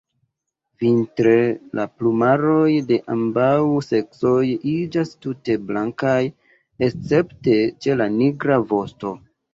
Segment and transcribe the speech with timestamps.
[0.83, 1.33] Vintre
[1.79, 3.51] la plumaroj de ambaŭ
[3.89, 4.41] seksoj
[4.73, 6.17] iĝas tute blankaj,
[6.89, 9.15] escepte ĉe la nigra vosto.